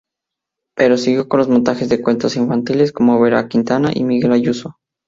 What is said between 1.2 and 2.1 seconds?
en los montajes de